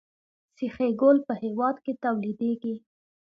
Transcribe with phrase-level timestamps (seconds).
[0.55, 2.75] سیخ ګول په هیواد کې تولیدیږي